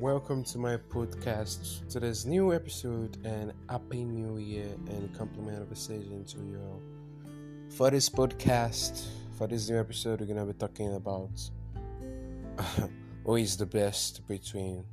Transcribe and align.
welcome 0.00 0.42
to 0.42 0.56
my 0.56 0.78
podcast. 0.78 1.86
To 1.90 2.00
this 2.00 2.24
new 2.24 2.54
episode 2.54 3.18
and 3.22 3.52
happy 3.68 4.02
new 4.02 4.38
year 4.38 4.70
and 4.88 5.14
compliment 5.14 5.60
of 5.60 5.76
season 5.76 6.24
to 6.24 6.38
you 6.38 6.58
all. 6.58 6.80
For 7.68 7.90
this 7.90 8.08
podcast, 8.08 9.08
for 9.36 9.46
this 9.46 9.68
new 9.68 9.78
episode, 9.78 10.20
we're 10.20 10.26
gonna 10.26 10.46
be 10.46 10.54
talking 10.54 10.94
about 10.94 11.38
who 13.26 13.36
is 13.36 13.58
the 13.58 13.66
best 13.66 14.26
between 14.26 14.86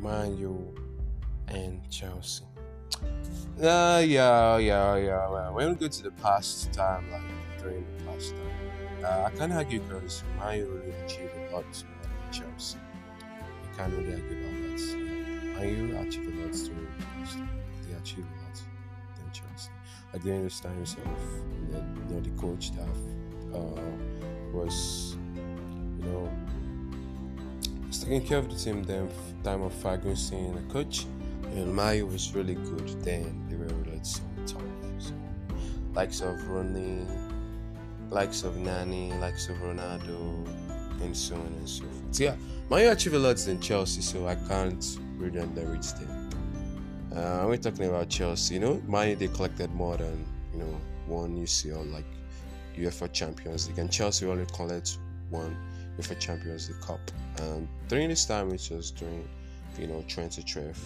Man 0.00 0.38
U 0.38 0.72
and 1.48 1.90
Chelsea. 1.90 2.44
Uh, 3.60 4.04
yeah, 4.06 4.56
yeah, 4.58 4.96
yeah. 4.98 5.28
Well, 5.28 5.52
when 5.52 5.70
we 5.70 5.74
go 5.74 5.88
to 5.88 6.02
the 6.04 6.12
past 6.12 6.72
time, 6.72 7.10
like 7.10 7.22
during 7.58 7.84
the 7.98 8.04
past 8.04 8.34
time, 8.36 9.04
uh, 9.04 9.24
I 9.26 9.30
can't 9.36 9.52
argue 9.52 9.80
because 9.80 10.22
Man 10.38 10.58
U 10.58 10.66
really 10.66 10.96
achieved 11.04 11.32
a 11.50 11.56
lot 11.56 11.64
more 11.64 12.02
than 12.02 12.32
Chelsea. 12.32 12.78
Can't 13.76 13.92
really 13.92 14.14
argue 14.14 14.38
about 14.38 14.56
that. 14.62 14.80
Yeah. 14.80 15.60
Man 15.60 15.90
U 15.90 15.98
achieved 15.98 16.26
a 16.26 16.42
lot 16.42 16.52
the 16.52 16.58
time. 16.58 17.48
They 17.86 17.94
achieved 17.94 18.26
a 18.26 18.42
lot 18.42 18.62
than 19.16 19.30
Chelsea. 19.32 19.70
During 20.22 20.42
those 20.42 20.60
times 20.60 20.94
of 20.94 21.70
the, 21.70 21.78
you 21.78 22.14
know, 22.14 22.20
the 22.20 22.30
coach 22.40 22.72
that 22.72 22.88
uh, 23.54 23.80
was, 24.52 25.16
you 25.98 26.04
know, 26.06 26.30
was 27.86 27.98
taking 27.98 28.26
care 28.26 28.38
of 28.38 28.48
the 28.48 28.56
team 28.56 28.82
then 28.82 29.10
time 29.46 29.62
of 29.62 29.72
Ferguson, 29.74 30.54
the 30.54 30.72
coach. 30.72 31.06
And 31.44 31.74
Mayo 31.74 32.06
was 32.06 32.34
really 32.34 32.54
good 32.54 32.88
then. 33.04 33.46
They 33.48 33.56
were 33.56 33.66
really 33.66 34.00
so 34.02 34.22
tough. 34.46 34.62
So, 34.98 35.12
likes 35.94 36.20
of 36.20 36.48
Rooney, 36.48 37.06
likes 38.10 38.42
of 38.42 38.56
Nani, 38.56 39.12
likes 39.20 39.48
of 39.48 39.56
Ronaldo, 39.58 40.48
and 41.16 41.24
so 41.24 41.34
on 41.34 41.46
and 41.46 41.68
so 41.68 41.84
forth. 41.84 42.20
Yeah, 42.20 42.36
Mayo 42.70 42.92
achieved 42.92 43.14
a 43.14 43.18
lot 43.18 43.36
than 43.36 43.60
Chelsea, 43.60 44.02
so 44.02 44.26
I 44.26 44.34
can't 44.34 44.84
underrate 45.20 45.82
them. 45.82 46.30
Uh, 47.14 47.46
we're 47.46 47.56
talking 47.56 47.86
about 47.86 48.08
Chelsea. 48.10 48.54
You 48.54 48.60
know, 48.60 48.82
Mayo 48.86 49.14
they 49.14 49.28
collected 49.28 49.72
more 49.72 49.96
than 49.96 50.26
you 50.52 50.60
know 50.60 50.80
one 51.06 51.36
UCL 51.36 51.92
like 51.92 52.04
UEFA 52.76 53.12
Champions 53.12 53.68
League, 53.68 53.78
and 53.78 53.90
Chelsea 53.90 54.26
only 54.26 54.46
collected 54.52 54.98
one 55.30 55.56
UEFA 55.98 56.18
Champions 56.20 56.68
League 56.68 56.80
Cup. 56.82 57.00
And 57.40 57.68
during 57.88 58.10
this 58.10 58.26
time, 58.26 58.50
it 58.50 58.68
was 58.70 58.90
during 58.90 59.26
you 59.78 59.86
know 59.86 60.02
2012 60.08 60.78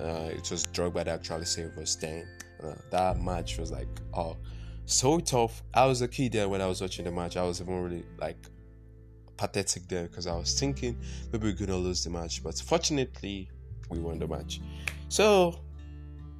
uh, 0.00 0.30
it 0.30 0.48
was 0.50 0.64
Drogba 0.66 1.04
that 1.04 1.08
actually 1.08 1.46
saved 1.46 1.78
us 1.78 1.96
then. 1.96 2.26
Uh, 2.62 2.74
that 2.90 3.20
match 3.20 3.58
was 3.58 3.72
like, 3.72 3.88
oh, 4.14 4.36
so 4.84 5.18
tough. 5.18 5.62
I 5.74 5.86
was 5.86 6.02
a 6.02 6.08
kid 6.08 6.32
there 6.32 6.48
when 6.48 6.60
I 6.60 6.66
was 6.66 6.80
watching 6.80 7.04
the 7.04 7.10
match. 7.10 7.36
I 7.36 7.42
was 7.42 7.60
even 7.60 7.82
really 7.82 8.04
like 8.18 8.36
pathetic 9.38 9.88
there 9.88 10.08
because 10.08 10.26
I 10.26 10.36
was 10.36 10.58
thinking 10.58 10.98
maybe 11.32 11.46
we're 11.46 11.66
gonna 11.66 11.78
lose 11.78 12.04
the 12.04 12.10
match, 12.10 12.42
but 12.42 12.58
fortunately 12.58 13.48
we 13.88 14.00
won 14.00 14.18
the 14.18 14.28
match. 14.28 14.60
So 15.08 15.60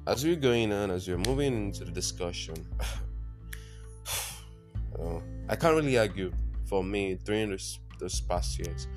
as 0.05 0.23
we're 0.23 0.35
going 0.35 0.71
on, 0.71 0.91
as 0.91 1.07
we're 1.07 1.17
moving 1.17 1.67
into 1.67 1.85
the 1.85 1.91
discussion, 1.91 2.55
uh, 4.99 5.19
I 5.49 5.55
can't 5.55 5.75
really 5.75 5.97
argue 5.97 6.31
for 6.65 6.83
me 6.83 7.17
during 7.23 7.49
this, 7.49 7.79
those 7.99 8.21
past 8.21 8.59
years. 8.59 8.87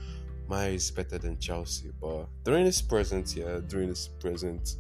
Maya 0.49 0.71
is 0.71 0.91
better 0.91 1.17
than 1.17 1.39
Chelsea. 1.39 1.91
But 2.01 2.27
during 2.45 2.65
this 2.65 2.83
present 2.83 3.35
year, 3.35 3.61
during 3.63 3.89
this 3.89 4.09
present 4.09 4.77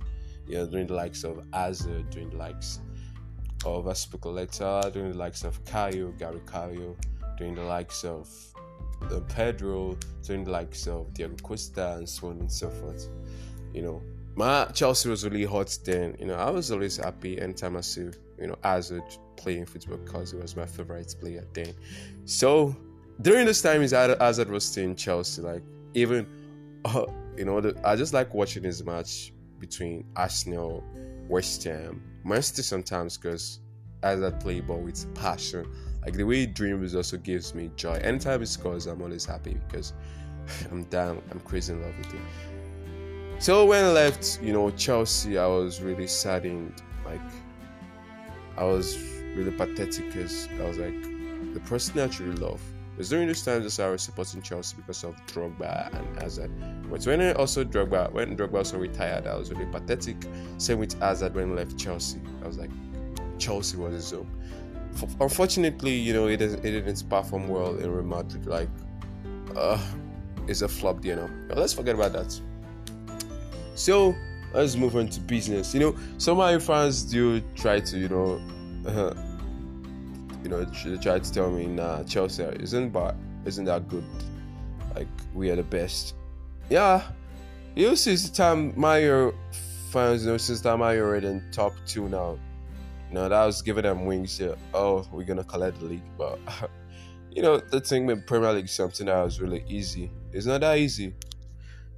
year, 0.46 0.66
during 0.66 0.86
the 0.86 0.94
likes 0.94 1.24
of 1.24 1.42
Hazard, 1.52 2.10
during 2.10 2.30
the 2.30 2.36
likes 2.36 2.80
of 3.64 3.84
Azpilicueta, 3.86 4.92
during 4.92 5.12
the 5.12 5.18
likes 5.18 5.44
of 5.44 5.64
Cahill, 5.64 6.12
Gary 6.12 6.42
Cahill, 6.50 6.96
during 7.38 7.54
the 7.54 7.62
likes 7.62 8.04
of 8.04 8.28
uh, 9.10 9.20
Pedro, 9.28 9.96
during 10.22 10.44
the 10.44 10.50
likes 10.50 10.86
of 10.86 11.12
Diego 11.14 11.36
Costa, 11.42 11.94
and 11.96 12.08
so 12.08 12.28
on 12.28 12.40
and 12.40 12.52
so 12.52 12.70
forth. 12.70 13.08
You 13.72 13.82
know, 13.82 14.02
my 14.34 14.66
Chelsea 14.66 15.08
was 15.08 15.24
really 15.24 15.44
hot 15.44 15.76
then. 15.84 16.16
You 16.18 16.26
know, 16.26 16.34
I 16.34 16.50
was 16.50 16.70
always 16.70 16.96
happy 16.96 17.40
anytime 17.40 17.76
I 17.76 17.80
see 17.80 18.10
you 18.38 18.48
know 18.48 18.56
Hazard 18.62 19.04
playing 19.36 19.66
football 19.66 19.98
because 19.98 20.32
he 20.32 20.38
was 20.38 20.56
my 20.56 20.66
favorite 20.66 21.14
player 21.20 21.46
then. 21.52 21.74
So 22.24 22.76
during 23.20 23.46
this 23.46 23.62
time, 23.62 23.80
his 23.80 23.92
Hazard 23.92 24.50
was 24.50 24.64
still 24.64 24.84
in 24.84 24.96
Chelsea. 24.96 25.42
Like 25.42 25.62
even, 25.94 26.26
uh, 26.84 27.06
you 27.36 27.44
know, 27.44 27.60
the, 27.60 27.80
I 27.84 27.96
just 27.96 28.12
like 28.12 28.34
watching 28.34 28.64
his 28.64 28.84
match 28.84 29.32
between 29.58 30.04
Arsenal, 30.16 30.82
West 31.28 31.62
Ham, 31.64 32.02
Manchester 32.24 32.62
sometimes 32.62 33.16
because 33.16 33.60
Hazard 34.02 34.40
play 34.40 34.60
ball 34.60 34.80
with 34.80 35.14
passion. 35.14 35.66
Like 36.04 36.14
the 36.14 36.24
way 36.24 36.46
dreams 36.46 36.94
also 36.94 37.16
gives 37.16 37.54
me 37.54 37.70
joy. 37.76 37.94
Anytime 37.94 38.40
he 38.40 38.46
scores, 38.46 38.86
I'm 38.86 39.00
always 39.02 39.24
happy 39.24 39.58
because 39.68 39.92
I'm 40.70 40.84
down. 40.84 41.22
I'm 41.30 41.40
crazy 41.40 41.72
in 41.72 41.82
love 41.82 41.96
with 41.96 42.12
him. 42.12 42.26
So 43.38 43.64
when 43.64 43.84
I 43.84 43.90
left, 43.90 44.40
you 44.42 44.52
know, 44.52 44.70
Chelsea, 44.70 45.38
I 45.38 45.46
was 45.46 45.80
really 45.80 46.06
saddened. 46.06 46.82
Like 47.04 47.20
I 48.56 48.64
was 48.64 48.96
really 49.34 49.50
pathetic 49.50 50.06
because 50.06 50.48
I 50.60 50.64
was 50.64 50.78
like, 50.78 51.02
the 51.54 51.60
person 51.60 51.98
I 52.00 52.08
truly 52.08 52.36
love 52.36 52.60
was 52.96 53.08
during 53.08 53.26
this 53.26 53.44
time 53.44 53.62
I 53.62 53.88
was 53.90 54.02
supporting 54.02 54.42
Chelsea 54.42 54.76
because 54.76 55.02
of 55.04 55.16
Drogba 55.26 55.92
and 55.94 56.22
Hazard. 56.22 56.50
But 56.90 57.04
when 57.04 57.20
I 57.20 57.32
also 57.32 57.64
Drogba, 57.64 58.12
when 58.12 58.36
Drogba 58.36 58.58
also 58.58 58.78
retired, 58.78 59.26
I 59.26 59.36
was 59.36 59.50
really 59.50 59.66
pathetic. 59.66 60.16
Same 60.58 60.78
with 60.78 60.98
Hazard 61.00 61.34
when 61.34 61.48
he 61.48 61.54
left 61.54 61.78
Chelsea. 61.78 62.20
I 62.44 62.46
was 62.46 62.58
like, 62.58 62.70
Chelsea 63.38 63.76
was 63.76 63.94
his 63.94 64.10
home. 64.10 64.30
Unfortunately, 65.20 65.92
you 65.92 66.12
know, 66.12 66.28
it, 66.28 66.40
it 66.40 66.62
didn't 66.62 67.08
perform 67.08 67.48
well 67.48 67.76
in 67.76 67.90
Real 67.90 68.04
Madrid. 68.04 68.46
Like, 68.46 68.68
uh, 69.56 69.80
it's 70.46 70.62
a 70.62 70.68
flop, 70.68 71.04
you 71.04 71.16
know. 71.16 71.30
But 71.48 71.58
let's 71.58 71.72
forget 71.72 71.94
about 71.94 72.12
that. 72.12 72.40
So 73.74 74.14
let's 74.52 74.76
move 74.76 74.96
on 74.96 75.08
to 75.08 75.20
business. 75.20 75.74
You 75.74 75.80
know, 75.80 75.96
some 76.18 76.32
of 76.32 76.38
my 76.38 76.58
fans 76.58 77.02
do 77.02 77.40
try 77.54 77.80
to, 77.80 77.98
you 77.98 78.08
know, 78.08 78.40
uh, 78.86 79.14
you 80.42 80.48
know, 80.48 80.64
they 80.64 80.96
tried 80.98 81.24
to 81.24 81.32
tell 81.32 81.50
me, 81.50 81.66
nah, 81.66 82.02
Chelsea 82.04 82.42
isn't 82.42 82.90
bad, 82.90 83.14
isn't 83.44 83.64
that 83.64 83.88
good. 83.88 84.04
Like 84.94 85.08
we 85.34 85.50
are 85.50 85.56
the 85.56 85.62
best. 85.62 86.14
Yeah, 86.68 87.02
you 87.74 87.96
see, 87.96 88.16
the 88.16 88.28
time 88.28 88.72
Mario 88.76 89.34
fans, 89.90 90.24
you 90.24 90.32
know, 90.32 90.36
since 90.36 90.60
time 90.60 90.80
Mario 90.80 91.04
already 91.04 91.28
in 91.28 91.42
top 91.52 91.72
two 91.86 92.08
now. 92.08 92.38
You 93.12 93.18
know, 93.18 93.28
that 93.28 93.44
was 93.44 93.60
giving 93.60 93.82
them 93.82 94.06
wings. 94.06 94.40
Yeah, 94.40 94.54
oh, 94.72 95.06
we're 95.12 95.24
gonna 95.24 95.44
collect 95.44 95.78
the 95.80 95.84
league, 95.84 96.16
but 96.16 96.38
you 97.30 97.42
know, 97.42 97.58
the 97.58 97.78
thing 97.78 98.06
with 98.06 98.26
Premier 98.26 98.54
League 98.54 98.70
something 98.70 99.04
that 99.04 99.22
was 99.22 99.38
really 99.38 99.62
easy. 99.68 100.10
It's 100.32 100.46
not 100.46 100.62
that 100.62 100.78
easy. 100.78 101.14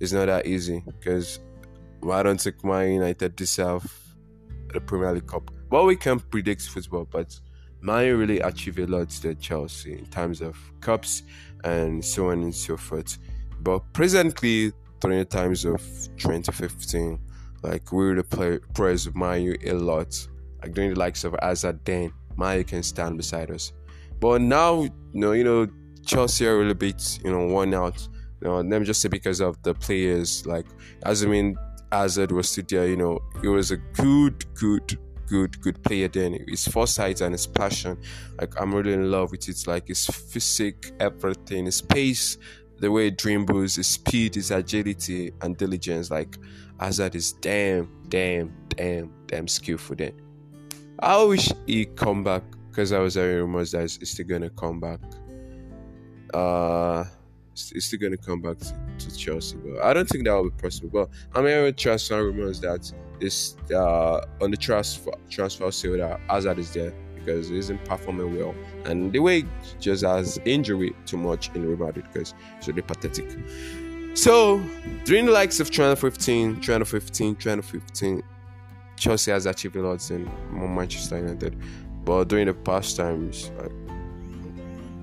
It's 0.00 0.10
not 0.10 0.26
that 0.26 0.44
easy 0.44 0.82
because 0.84 1.38
why 2.00 2.24
don't 2.24 2.40
think 2.40 2.64
Man 2.64 2.94
United 2.94 3.36
deserve 3.36 3.84
the 4.72 4.80
Premier 4.80 5.12
League 5.12 5.28
Cup. 5.28 5.52
Well, 5.70 5.86
we 5.86 5.94
can 5.94 6.18
predict 6.18 6.62
football, 6.62 7.06
but 7.08 7.38
Man 7.80 8.18
really 8.18 8.40
achieved 8.40 8.80
a 8.80 8.86
lot 8.88 9.08
to 9.10 9.36
Chelsea 9.36 9.92
in 9.92 10.06
terms 10.06 10.40
of 10.40 10.58
cups 10.80 11.22
and 11.62 12.04
so 12.04 12.30
on 12.30 12.42
and 12.42 12.52
so 12.52 12.76
forth. 12.76 13.18
But 13.60 13.84
presently, 13.92 14.72
during 14.98 15.20
the 15.20 15.26
times 15.26 15.64
of 15.64 15.80
2015, 16.16 17.20
like 17.62 17.92
we 17.92 18.04
really 18.04 18.24
play, 18.24 18.58
praise 18.74 19.14
Man 19.14 19.54
a 19.64 19.74
lot. 19.74 20.26
Like 20.64 20.74
during 20.74 20.94
the 20.94 20.98
likes 20.98 21.24
of 21.24 21.36
Hazard, 21.42 21.84
then 21.84 22.10
Man 22.38 22.64
can 22.64 22.82
stand 22.82 23.18
beside 23.18 23.50
us. 23.50 23.72
But 24.18 24.40
now, 24.40 24.82
you 24.82 24.90
know, 25.12 25.32
you 25.32 25.44
know, 25.44 25.66
Chelsea 26.06 26.46
are 26.46 26.56
a 26.56 26.58
little 26.58 26.74
bit, 26.74 27.18
you 27.22 27.30
know, 27.30 27.46
worn 27.48 27.74
out. 27.74 28.00
You 28.40 28.48
know, 28.48 28.56
let 28.56 28.80
me 28.80 28.84
just 28.84 29.02
say 29.02 29.10
because 29.10 29.40
of 29.40 29.62
the 29.62 29.74
players. 29.74 30.46
Like, 30.46 30.66
as 31.04 31.22
I 31.22 31.26
mean, 31.26 31.56
Hazard 31.92 32.32
was 32.32 32.48
still 32.48 32.64
there. 32.66 32.88
You 32.88 32.96
know, 32.96 33.18
he 33.42 33.48
was 33.48 33.70
a 33.70 33.76
good, 33.76 34.44
good 34.54 34.98
good, 35.26 35.60
good 35.60 35.82
player 35.82 36.08
then. 36.08 36.38
His 36.48 36.66
foresight 36.66 37.20
and 37.20 37.32
his 37.32 37.46
passion. 37.46 37.98
Like 38.38 38.58
I'm 38.60 38.74
really 38.74 38.92
in 38.92 39.10
love 39.10 39.30
with 39.30 39.48
it. 39.48 39.66
Like 39.66 39.88
his 39.88 40.06
physique, 40.06 40.92
everything, 41.00 41.66
his 41.66 41.80
pace, 41.80 42.38
the 42.78 42.90
way 42.90 43.04
he 43.06 43.10
dribbles, 43.10 43.76
his 43.76 43.86
speed, 43.86 44.34
his 44.34 44.50
agility 44.50 45.32
and 45.40 45.56
diligence. 45.56 46.10
Like 46.10 46.36
Hazard 46.78 47.14
is 47.14 47.32
damn, 47.32 47.88
damn, 48.08 48.52
damn, 48.68 49.12
damn 49.26 49.48
skillful 49.48 49.96
then. 49.96 50.23
I 51.04 51.22
wish 51.22 51.52
he 51.66 51.84
come 51.84 52.24
back 52.24 52.42
because 52.70 52.90
I 52.90 52.98
was 52.98 53.12
hearing 53.12 53.36
rumors 53.40 53.72
that 53.72 53.82
he's 53.82 54.10
still 54.10 54.26
gonna 54.26 54.48
come 54.48 54.80
back. 54.80 55.00
Uh 56.32 57.04
he's 57.52 57.84
still 57.84 57.98
gonna 57.98 58.16
come 58.16 58.40
back 58.40 58.56
to, 58.58 58.74
to 58.98 59.14
Chelsea, 59.14 59.58
but 59.58 59.82
I 59.82 59.92
don't 59.92 60.08
think 60.08 60.24
that 60.24 60.32
will 60.32 60.48
be 60.48 60.62
possible. 60.62 60.88
But 60.90 61.10
I'm 61.38 61.44
hearing 61.44 61.74
transfer 61.74 62.24
rumors 62.24 62.58
that 62.60 62.90
is 63.20 63.54
uh, 63.70 64.22
on 64.40 64.50
the 64.50 64.56
transfer 64.56 65.12
transfer 65.28 65.70
sale 65.70 65.98
that 65.98 66.20
Hazard 66.30 66.58
is 66.58 66.72
there 66.72 66.94
because 67.16 67.50
he 67.50 67.58
isn't 67.58 67.84
performing 67.84 68.38
well, 68.38 68.54
and 68.86 69.12
the 69.12 69.18
way 69.18 69.44
just 69.78 70.04
has 70.04 70.40
injury 70.46 70.96
too 71.04 71.18
much 71.18 71.50
in 71.54 71.68
Real 71.68 71.76
Madrid 71.76 72.06
because 72.10 72.32
it's 72.56 72.66
really 72.66 72.80
pathetic. 72.80 73.30
So 74.14 74.58
during 75.04 75.26
the 75.26 75.32
likes 75.32 75.60
of 75.60 75.70
2015, 75.70 76.62
2015, 76.62 77.34
2015, 77.34 78.22
Chelsea 79.04 79.30
has 79.32 79.44
achieved 79.44 79.76
a 79.76 79.82
lot 79.82 80.10
in 80.10 80.24
Manchester 80.50 81.18
United, 81.18 81.54
but 82.06 82.24
during 82.24 82.46
the 82.46 82.54
past 82.54 82.96
times, 82.96 83.50
like, 83.58 83.70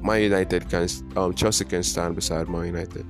Man 0.01 0.24
United 0.24 0.68
can 0.68 0.88
um, 1.15 1.36
Chelsea 1.36 1.65
can 1.65 1.83
stand 1.83 2.15
beside 2.15 2.50
Man 2.50 2.65
United. 2.65 3.06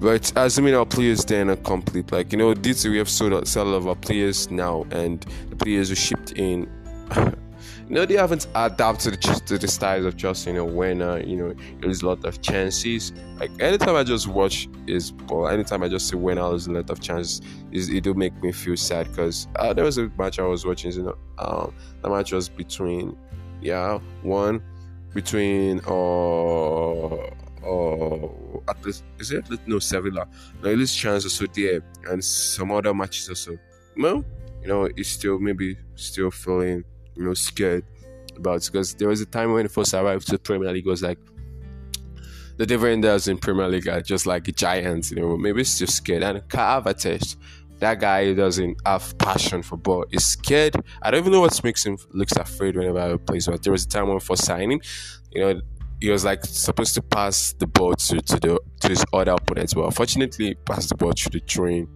But 0.00 0.32
as 0.34 0.54
assuming 0.54 0.74
our 0.76 0.86
players 0.86 1.26
then 1.26 1.50
are 1.50 1.56
complete, 1.56 2.10
like 2.10 2.32
you 2.32 2.38
know, 2.38 2.54
this 2.54 2.86
we 2.86 2.96
have 2.96 3.10
sold 3.10 3.46
sell 3.46 3.74
of 3.74 3.86
our 3.86 3.96
players 3.96 4.50
now, 4.50 4.86
and 4.92 5.26
the 5.50 5.56
players 5.56 5.90
who 5.90 5.94
shipped 5.94 6.32
in. 6.32 6.66
you 7.88 7.94
know, 7.94 8.06
they 8.06 8.14
haven't 8.14 8.46
adapted 8.54 9.20
to 9.22 9.58
the 9.58 9.68
styles 9.68 10.04
of 10.04 10.16
Chelsea. 10.16 10.50
You 10.50 10.56
know, 10.56 10.64
when 10.64 11.02
uh, 11.02 11.16
you 11.16 11.36
know 11.36 11.54
there's 11.80 12.02
a 12.02 12.06
lot 12.06 12.24
of 12.24 12.40
chances. 12.42 13.12
Like 13.38 13.50
anytime 13.60 13.96
I 13.96 14.04
just 14.04 14.28
watch 14.28 14.68
is, 14.86 15.12
or 15.28 15.50
anytime 15.50 15.82
I 15.82 15.88
just 15.88 16.08
see 16.08 16.16
when 16.16 16.36
there's 16.36 16.66
a 16.66 16.72
lot 16.72 16.90
of 16.90 17.00
chances, 17.00 17.40
is 17.72 17.88
it'll 17.88 18.14
make 18.14 18.40
me 18.42 18.52
feel 18.52 18.76
sad 18.76 19.08
because 19.08 19.48
uh, 19.56 19.72
there 19.72 19.84
was 19.84 19.98
a 19.98 20.08
match 20.18 20.38
I 20.38 20.42
was 20.44 20.64
watching. 20.64 20.92
You 20.92 21.02
know, 21.02 21.18
um, 21.38 21.74
the 22.02 22.10
match 22.10 22.32
was 22.32 22.48
between, 22.48 23.16
yeah, 23.60 23.98
one 24.22 24.62
between 25.12 25.80
uh 25.86 27.30
or 27.62 28.62
at 28.68 28.84
least 28.84 29.04
is 29.18 29.32
it 29.32 29.46
no 29.66 29.78
Sevilla? 29.78 30.26
No, 30.62 30.70
at 30.70 30.78
least 30.78 30.96
chance 30.96 31.24
also 31.24 31.46
there 31.46 31.82
and 32.08 32.24
some 32.24 32.72
other 32.72 32.94
matches 32.94 33.28
also. 33.28 33.58
Well, 33.96 34.24
you 34.62 34.68
know, 34.68 34.88
it's 34.96 35.08
still 35.08 35.38
maybe 35.38 35.76
still 35.94 36.30
feeling 36.30 36.84
you 37.16 37.24
know 37.24 37.34
scared 37.34 37.84
about 38.36 38.64
because 38.64 38.94
there 38.94 39.08
was 39.08 39.20
a 39.20 39.26
time 39.26 39.52
when 39.52 39.68
first 39.68 39.94
arrived 39.94 40.26
to 40.28 40.38
Premier 40.38 40.72
League 40.72 40.86
was 40.86 41.02
like 41.02 41.18
the 42.56 42.66
defenders 42.66 43.26
in 43.26 43.38
Premier 43.38 43.68
League 43.68 43.88
are 43.88 44.02
just 44.02 44.26
like 44.26 44.44
giants, 44.54 45.10
you 45.10 45.18
know, 45.18 45.34
maybe 45.34 45.64
still 45.64 45.86
scared. 45.86 46.22
And 46.22 46.40
Havertz, 46.48 47.36
that 47.78 47.98
guy 47.98 48.34
doesn't 48.34 48.76
have 48.84 49.16
passion 49.16 49.62
for 49.62 49.78
ball. 49.78 50.04
He's 50.10 50.26
scared. 50.26 50.76
I 51.00 51.10
don't 51.10 51.20
even 51.20 51.32
know 51.32 51.40
what 51.40 51.64
makes 51.64 51.86
him 51.86 51.96
looks 52.10 52.36
afraid 52.36 52.76
whenever 52.76 53.12
he 53.12 53.16
plays. 53.16 53.46
But 53.46 53.62
there 53.62 53.72
was 53.72 53.86
a 53.86 53.88
time 53.88 54.08
when 54.08 54.20
for 54.20 54.36
signing, 54.36 54.82
you 55.32 55.40
know, 55.40 55.60
he 56.02 56.10
was 56.10 56.26
like 56.26 56.44
supposed 56.44 56.94
to 56.96 57.02
pass 57.02 57.54
the 57.54 57.66
ball 57.66 57.94
to, 57.94 58.20
to 58.20 58.38
the 58.38 58.60
to 58.80 58.88
his 58.88 59.06
other 59.12 59.32
opponents, 59.32 59.72
but 59.72 59.86
unfortunately, 59.86 60.48
he 60.48 60.54
passed 60.54 60.90
the 60.90 60.96
ball 60.96 61.14
to 61.14 61.30
the 61.30 61.40
train 61.40 61.88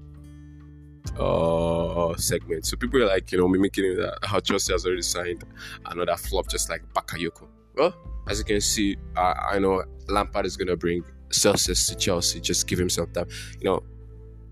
uh 1.19 2.17
segment. 2.17 2.67
So 2.67 2.77
people 2.77 3.03
are 3.03 3.07
like, 3.07 3.31
you 3.33 3.39
know, 3.39 3.49
mimicking 3.49 3.97
that 3.97 4.19
how 4.23 4.41
Chelsea 4.41 4.73
has 4.73 4.87
already 4.87 5.03
signed 5.03 5.45
another 5.87 6.17
flop 6.17 6.49
just 6.49 6.71
like 6.71 6.83
Bakayoko. 6.95 7.49
Well, 7.77 7.95
as 8.29 8.39
you 8.39 8.45
can 8.45 8.61
see, 8.61 8.97
uh, 9.17 9.35
I 9.51 9.59
know 9.59 9.85
Lampard 10.09 10.47
is 10.47 10.57
gonna 10.57 10.77
bring 10.77 11.05
success 11.31 11.87
to 11.89 11.97
Chelsea. 11.97 12.41
Just 12.41 12.67
give 12.67 12.79
him 12.79 12.89
some 12.89 13.11
time. 13.13 13.27
You 13.61 13.83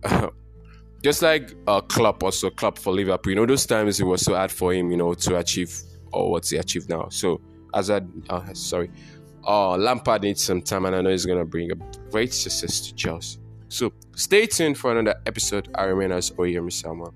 know, 0.05 0.33
just 1.03 1.23
like 1.23 1.55
uh, 1.67 1.81
Klopp 1.81 2.23
also 2.23 2.51
Klopp 2.51 2.79
for 2.79 2.93
Liverpool. 2.93 3.31
You 3.31 3.37
know, 3.37 3.47
those 3.47 3.67
times 3.67 4.01
it 4.01 4.05
was 4.05 4.23
so 4.23 4.35
hard 4.35 4.51
for 4.51 4.73
him, 4.73 4.91
you 4.91 4.97
know, 4.97 5.15
to 5.15 5.39
achieve 5.39 5.75
or 6.13 6.31
what's 6.31 6.51
he 6.51 6.59
achieved 6.59 6.89
now. 6.89 7.09
So 7.09 7.41
as 7.75 7.91
I 7.91 8.03
uh, 8.29 8.53
sorry, 8.53 8.91
uh, 9.47 9.77
Lampard 9.77 10.23
needs 10.23 10.43
some 10.43 10.63
time, 10.63 10.85
and 10.85 10.95
I 10.95 11.01
know 11.01 11.11
he's 11.11 11.27
gonna 11.27 11.45
bring 11.45 11.71
a 11.73 11.75
great 12.11 12.35
success 12.35 12.81
to 12.89 12.95
Chelsea. 12.95 13.39
So 13.73 13.91
stay 14.15 14.45
tuned 14.45 14.77
for 14.77 14.93
another 14.93 15.19
episode. 15.25 15.71
I 15.75 15.85
remain 15.85 16.13
as 16.13 16.31
Oyemi 16.33 16.71
Sama. 16.71 17.11